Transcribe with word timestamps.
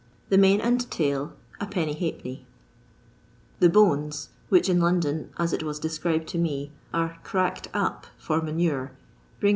the 0.29 0.37
mane 0.39 0.59
and 0.59 0.87
uil, 0.97 1.33
\\d,; 1.59 2.45
the 3.59 3.69
bones, 3.69 4.29
which 4.49 4.67
in 4.67 4.79
London 4.79 5.29
(as 5.37 5.53
it 5.53 5.61
was 5.61 5.77
described 5.77 6.27
to 6.29 6.41
roe) 6.43 6.69
are" 6.91 7.19
cracked 7.23 7.67
up" 7.71 8.07
for 8.17 8.41
manure, 8.41 8.93
bring 9.39 9.49
Is. 9.49 9.49